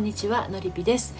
[0.00, 1.14] んにちはのりぴです。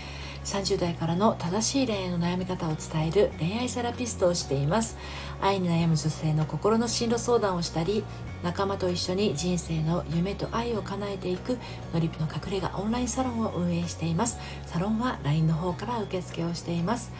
[0.45, 4.97] 30代からの正しい恋愛の悩み方を伝える恋愛セラピストをしています。
[5.43, 8.03] 愛に悩む女性の心の進路相談をしたり
[8.43, 11.59] 仲間と一緒に人生の夢と愛を叶えていく
[11.93, 14.39] のりぴの隠れ家オンラインサロンを運営しています。
[14.65, 17.13] サロンは LINE の方から受付をしています。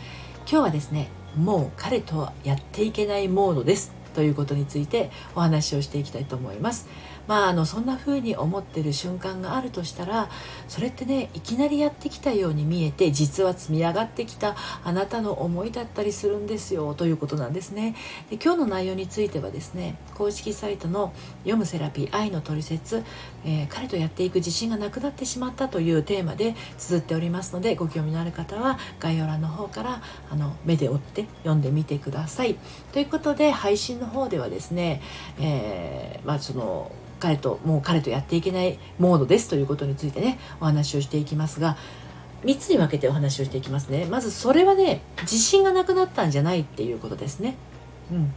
[0.51, 4.01] 今日はですねもう彼とはやっていけないモードです。
[4.15, 6.89] ということについてお話をしていきたいと思います。
[7.31, 10.29] まあ、あのそんな風に思ってる瞬間があるとしたら
[10.67, 17.95] それってねいきなりやってきたように見えて実は積み上がってきたあなたの思いだったりするんですよということなんですね。
[18.31, 21.13] で今日の内容についてはですね公式サイトの
[21.47, 23.05] 「読むセラピー愛のトリセツ」
[23.47, 30.03] えー、彼とやっていく自信がなくなってしまったというテーマで綴っておりますのでご興味のある方は概要欄の方から
[30.33, 32.57] あの目で追って読んでみてください。
[32.93, 35.01] ということで配信の方ではですね、
[35.39, 41.77] えー、まあその彼ともう彼とやっていけないモードですということについてねお話をしていきますが
[42.45, 44.07] 3つに分けてお話をしていきますね。
[44.07, 47.55] まずそれはね自信がなくなったんじゃないっていうことですね。
[48.11, 48.33] うん。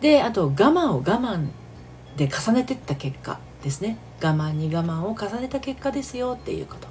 [0.00, 1.48] であと我慢を我慢
[2.16, 3.96] で重ねてった結果ですね。
[4.22, 6.88] 我慢に我慢を重ねた結果ですよっていうこと。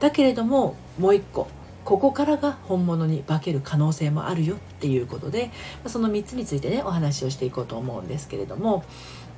[0.00, 1.48] だけれどももう一個
[1.84, 5.50] ここからが本物に化ける可能性もあるよっていうことで
[5.86, 8.84] その3つについてねお話をしていこうと思うんですけれども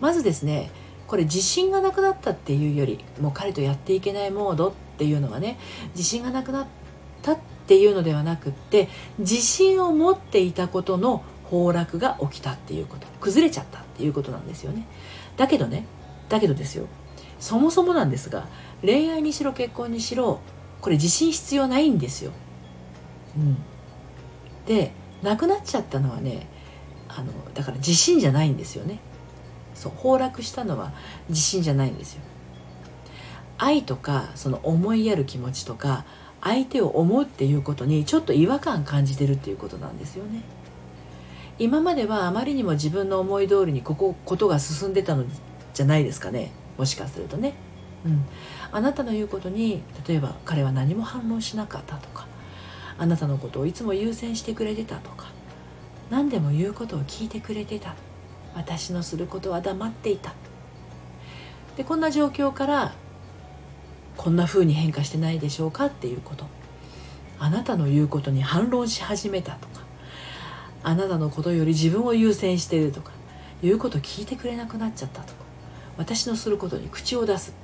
[0.00, 0.70] まずですね
[1.10, 5.58] これ自信がなくなったっていうよりもう彼とやっていけないモードっていうのはね
[5.96, 6.66] 自信がなくなっ
[7.20, 14.86] たっていうのではなくって自信を持っていたことの崩落が起きたっていうこと崩れちゃったっていうことなんですよね。
[15.36, 15.84] だけどね
[16.28, 16.86] だけどですよ。
[17.40, 18.46] そもそもなんですが
[18.80, 20.38] 恋愛にしろ結婚にしろ
[20.80, 22.30] これ自信必要ないんですよ、
[23.36, 23.56] うん、
[24.66, 26.46] でなくなっちゃったのはね
[27.08, 29.00] あのだから自信じゃないんですよね。
[29.80, 30.92] そう崩落したのは
[31.30, 32.20] 自信じゃないんですよ。
[33.56, 36.04] 愛とかその思いやる気持ちとか
[36.42, 40.42] 相手を思うっていうことにちょっと違和感感じてるっていうことなんですよね。
[41.58, 45.24] 今まではあまりにも自分の思い通りにここことが進んでたの
[45.72, 46.52] じゃないですかね。
[46.76, 47.54] もしかするとね。
[48.04, 48.24] うん。
[48.72, 52.26] あなたの言うことに例えば彼は何も反応しなかったとか
[52.98, 55.28] あなたのことをいつも優先してくれてたとか
[56.10, 57.94] 何でも言うことを聞いてくれてた。
[58.54, 60.34] 私のすることは黙っていた。
[61.76, 62.92] でこんな状況から
[64.16, 66.46] こんな風に変化してないでしょうかっていうこと。
[67.38, 69.84] あなたの言うことに反論し始めたとか。
[70.82, 73.12] あなたのことより自分を優先しているとか。
[73.62, 75.40] 言うこと聞いてくれなくなっちゃったとか。
[75.96, 77.54] 私のすることに口を出す。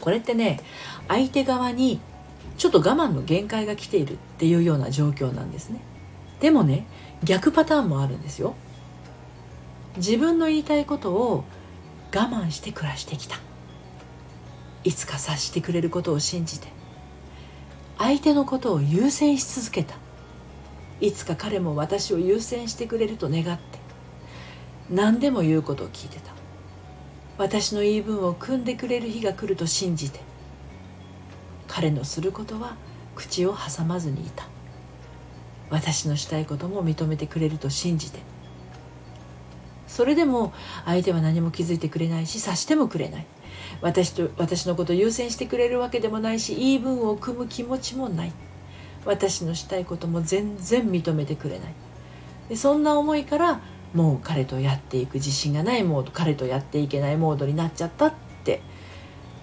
[0.00, 0.60] これってね
[1.08, 2.00] 相手側に
[2.56, 5.80] ちょっと我慢の限界が来ているっていうような状況なんですね。
[6.40, 6.86] でもね
[7.22, 8.54] 逆パターンもあるんですよ。
[9.96, 11.44] 自分の言いたいことを
[12.14, 13.36] 我慢して暮らしてきた。
[14.84, 16.68] いつか察してくれることを信じて
[17.98, 19.94] 相手のことを優先し続けた。
[21.00, 23.78] いつか彼も私を優先してくれると願って
[24.90, 26.32] 何でも言うことを聞いてた。
[27.38, 30.20] 私の言い分を汲んでくれる日が来ると信じて
[31.66, 32.76] 彼のすることは
[33.14, 34.46] 口を挟まずにいた。
[35.70, 38.18] 私のしたいことも認めてくれると信じて
[40.00, 40.54] それでも
[40.86, 43.26] 相手は何も気づいてくれないし察してもくれない。
[43.82, 48.32] 私と私のことを優先してくれるわけでもないし言い分を組む気持ちもない。
[49.04, 51.74] 私のしたいことも全然認めてくれない。
[52.48, 53.60] でそんな思いから
[53.92, 58.62] もう彼とやっていく自信がないモード彼とやっていけないモードになっちゃったって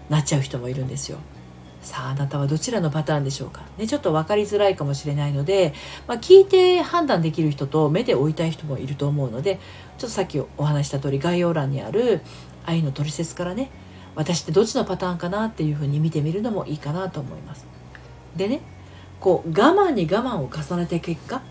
[0.09, 1.19] なっちゃう人もいるんですよ。
[1.87, 5.73] さああなたはどちらのパターンでしょうか、ね、ちょっと分かりづらいかもしれないので、
[6.05, 9.55] まあ、聞いて判断できる人と目で追いたい人もいると思うので
[9.97, 12.19] ちょっとさっきお話した通り概要欄にある
[12.65, 13.71] 愛のトリセツからね
[14.15, 17.65] 私ってどっちのパターンかなっていうふうに見てみるのもいいかなと思います。
[18.35, 18.61] でね
[19.21, 21.41] こう我慢に我慢を重ねた結果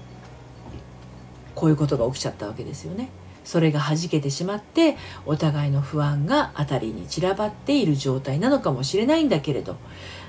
[1.55, 3.09] こういうことが起きちゃったわけですよね。
[3.47, 9.77] それが弾けてしまってお互いの不安が辺りに散らばっている状態なのかもしれないんだけれど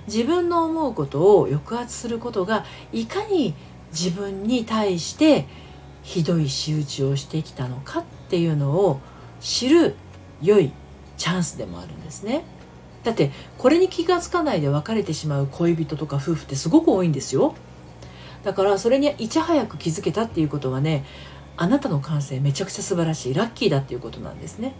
[0.07, 3.53] 自分の思うことを抑圧することがいかに
[3.91, 5.45] 自分に対して
[6.03, 8.99] ひどい仕打ちをしてきたのかっていうのを
[9.39, 9.95] 知る
[10.41, 10.71] 良い
[11.17, 12.43] チャンスでもあるんですね。
[13.03, 17.55] だってこれに気が付かないで別れてしまう恋人とか夫婦ってすごく多いんですよ。
[18.43, 21.05] だからそれにいち早く気づけたっていうことはね
[21.57, 24.73] あなたの感性めちゃくちゃ素晴らしいラッキーだっていうことなんですね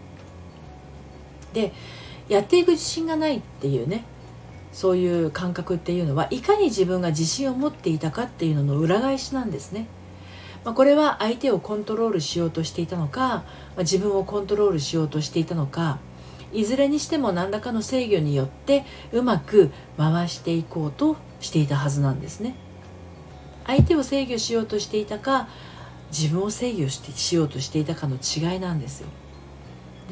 [1.52, 1.72] で
[2.28, 4.04] やっていく自信がないっていうね
[4.78, 9.88] そういう感覚っていうのはいかに自分が自信を持っていたかっていうのの裏返しなんですね、
[10.64, 13.44] まあ、これは相手をコントロールしようとしていたのか、ま
[13.78, 15.98] あ、自分をコントロールしようとしていたのか
[16.52, 22.54] いずれにしても何らかの制御によってうまく回していこうとしていたはずなんですね。
[23.66, 25.48] 相手を制御しようとしていたか
[26.12, 29.08] 自分を制御してしようとしていたかの違いなんですよ。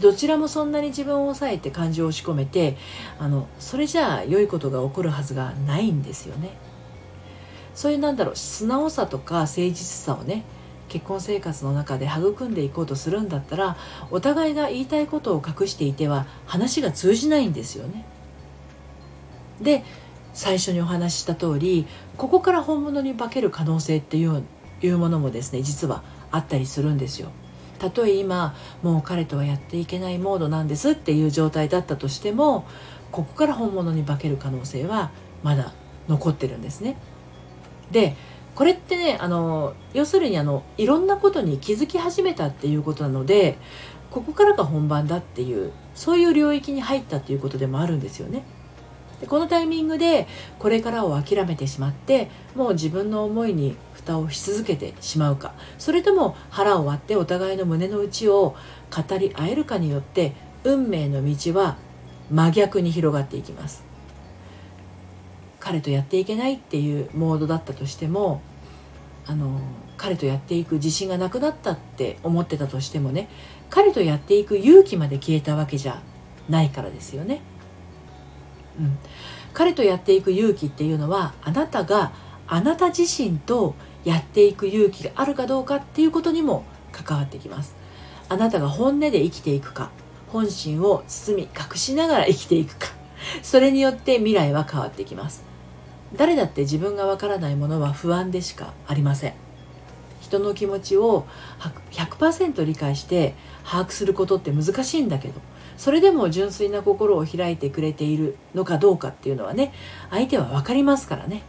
[0.01, 2.77] どちらもそんなに自分を抑えて感情を押し込めて
[3.19, 6.51] あのそれじゃあ良いことが起こるはずがないんですよね。
[7.75, 10.45] そういうなんだろう素直さとか誠実さをね
[10.89, 13.77] 結婚生活の中で育んでいこうとするんだったら
[14.11, 18.05] お互いが言いたいことを隠していては話が通じないんですよね。
[19.61, 19.85] で
[20.33, 21.87] 最初にお話しした通り
[22.19, 24.43] ここから本物に化ける可能性っていう
[24.83, 27.31] いうものもですね実はあったりするんですよ。
[27.77, 32.67] たとえ今もう彼とはやっていけないモードなんですっていう状態だったとしても
[33.13, 35.11] ここから本物に化ける可能性は
[35.43, 35.73] まだ
[36.09, 36.97] 残ってるんですね。
[37.91, 38.17] で
[38.55, 43.59] これってねあの要するにあのいろんなことに気づき始めたっていうことなので
[44.11, 48.43] ここからが本番だっていうそういう領域に入ったっていうことでもあるんですよね。
[49.21, 50.27] でこのタイミングで
[50.59, 53.77] これからを諦めてしまってもう自分の思いに
[54.07, 55.55] 蓋をし続けてしまうか。
[55.79, 58.55] それとも腹を割ってお互いの胸の内を
[58.91, 60.33] 語り合えるかによって
[60.63, 61.77] 運命の道は
[62.31, 63.85] 真逆に広がっていきます。
[65.59, 68.41] 彼とやっていけないっていうモードだったとしても
[69.27, 69.59] あの
[69.97, 73.29] 彼とやっていく自信がなくなったって思ってたとしてもね
[73.69, 76.01] 彼とやっていく勇気まで消えたわけじゃ
[76.49, 77.41] ないからですよね。
[78.79, 78.99] うん、
[79.53, 82.13] 彼とやっていく勇気っていうのはあなたが
[82.47, 83.75] あなた自身と
[84.07, 87.75] やっていく勇気があるかどうかっていうことにも関わってきます。
[88.29, 89.91] あなたが本音で生きていくか
[90.29, 92.89] 本心を包み隠しながら生きていくか
[93.43, 95.45] それによって未来は変わってきます。
[96.15, 99.35] 誰だって自分がわからないものは不安でしかありません。
[100.21, 101.27] 人の気持ちを
[101.91, 105.41] 100%理解して把握することって難しいんだけど
[105.77, 109.73] それでも純粋な心を開いてくれているのかどうかっていうのはね
[110.11, 111.43] 相手は分かりますからね。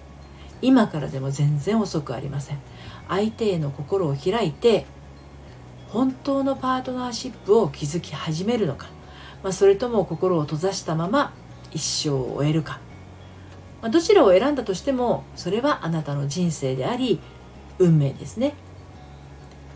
[0.62, 2.60] 今からでも全然遅くありません。
[3.08, 4.86] 相手への心を開いて
[5.90, 8.88] 本当のパートナーシップを築き始めるのか、
[9.44, 11.34] まあ、それとも心を閉ざしたまま
[11.72, 12.80] 一生を終えるか、
[13.82, 17.20] まあ、どちらを選んだとしてもそれはあなたの人生であり
[17.80, 18.56] 運命ですね。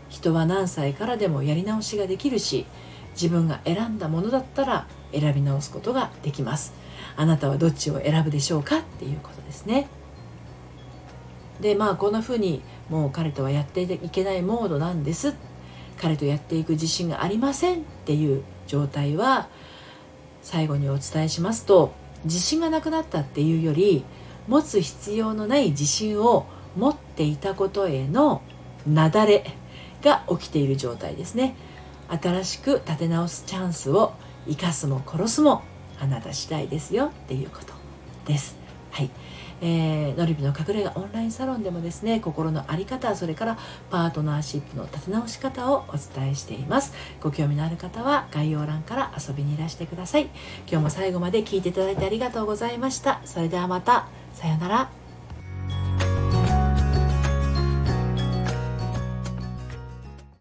[0.08, 2.66] 人は何歳からでもやり直しができるし
[3.14, 6.74] 自分が選んだものだったら選び直すことができます。
[7.16, 9.88] あなたはどっちを選ぶでしょうかっていうことですね。
[11.62, 12.60] でまあこんな風に
[12.90, 15.34] もう彼とはやっていけないモードなんです。
[15.98, 19.48] 彼とやっていく自信がありませんっていう状態は
[20.42, 21.92] 最後にお伝えしますと
[22.24, 24.04] 自信がなくなったっていうより
[24.48, 28.42] 持つ必要のない自信を持っていたことへの
[28.84, 29.54] なだれ
[30.02, 31.54] が起きている状態ですね。
[32.08, 34.12] 新しく立て直すチャンスを
[34.48, 35.62] 生かすも殺すも
[36.00, 37.72] あなた次第ですよっていうこと
[38.26, 38.56] です。
[38.90, 39.10] はい。
[39.62, 43.58] えー、のりびの隠れ家オンラインサロンでもですね心の在り方それから
[43.90, 46.92] パートナーシップの立て直し方をお伝えしています。
[47.20, 50.28] ご興味のある方は概要欄から遊びにいらしてください。
[50.66, 53.20] 今日も最後まで聞いていただいてありがとうございました。
[53.24, 54.08] それではまた。
[54.34, 55.01] さようなら。